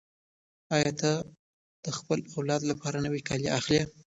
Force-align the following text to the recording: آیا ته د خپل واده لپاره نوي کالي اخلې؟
آیا 0.75 0.91
ته 1.01 1.11
د 1.83 1.85
خپل 1.97 2.19
واده 2.49 2.65
لپاره 2.71 2.97
نوي 3.05 3.21
کالي 3.27 3.49
اخلې؟ 3.59 3.81